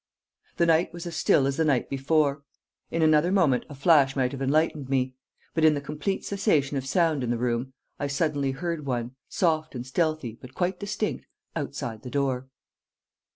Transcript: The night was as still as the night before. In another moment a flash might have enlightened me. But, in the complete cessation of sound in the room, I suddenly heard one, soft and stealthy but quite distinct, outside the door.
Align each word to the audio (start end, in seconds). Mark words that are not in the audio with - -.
The 0.57 0.65
night 0.65 0.91
was 0.93 1.05
as 1.05 1.15
still 1.15 1.45
as 1.45 1.57
the 1.57 1.63
night 1.63 1.87
before. 1.87 2.41
In 2.89 3.03
another 3.03 3.31
moment 3.31 3.65
a 3.69 3.75
flash 3.75 4.15
might 4.15 4.31
have 4.31 4.41
enlightened 4.41 4.89
me. 4.89 5.13
But, 5.53 5.63
in 5.63 5.75
the 5.75 5.79
complete 5.79 6.25
cessation 6.25 6.75
of 6.75 6.87
sound 6.87 7.23
in 7.23 7.29
the 7.29 7.37
room, 7.37 7.73
I 7.99 8.07
suddenly 8.07 8.49
heard 8.49 8.87
one, 8.87 9.11
soft 9.29 9.75
and 9.75 9.85
stealthy 9.85 10.39
but 10.41 10.55
quite 10.55 10.79
distinct, 10.79 11.27
outside 11.55 12.01
the 12.01 12.09
door. 12.09 12.47